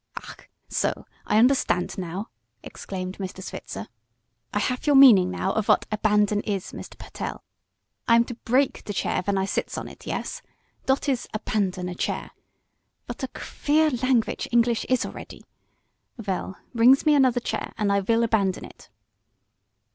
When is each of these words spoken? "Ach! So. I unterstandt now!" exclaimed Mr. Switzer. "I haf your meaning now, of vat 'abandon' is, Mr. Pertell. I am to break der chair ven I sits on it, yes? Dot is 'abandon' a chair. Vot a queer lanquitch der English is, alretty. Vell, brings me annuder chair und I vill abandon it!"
"Ach! 0.17 0.49
So. 0.67 1.05
I 1.27 1.37
unterstandt 1.39 1.95
now!" 1.95 2.29
exclaimed 2.63 3.19
Mr. 3.19 3.43
Switzer. 3.43 3.85
"I 4.51 4.57
haf 4.57 4.87
your 4.87 4.95
meaning 4.95 5.29
now, 5.29 5.53
of 5.53 5.67
vat 5.67 5.85
'abandon' 5.91 6.39
is, 6.41 6.71
Mr. 6.71 6.97
Pertell. 6.97 7.43
I 8.07 8.15
am 8.15 8.23
to 8.23 8.33
break 8.33 8.83
der 8.85 8.93
chair 8.93 9.21
ven 9.21 9.37
I 9.37 9.45
sits 9.45 9.77
on 9.77 9.87
it, 9.87 10.07
yes? 10.07 10.41
Dot 10.87 11.07
is 11.07 11.27
'abandon' 11.35 11.87
a 11.87 11.93
chair. 11.93 12.31
Vot 13.05 13.21
a 13.21 13.27
queer 13.27 13.91
lanquitch 13.91 14.45
der 14.45 14.49
English 14.51 14.85
is, 14.89 15.05
alretty. 15.05 15.43
Vell, 16.17 16.57
brings 16.73 17.05
me 17.05 17.13
annuder 17.13 17.43
chair 17.43 17.71
und 17.77 17.91
I 17.91 18.01
vill 18.01 18.23
abandon 18.23 18.65
it!" 18.65 18.89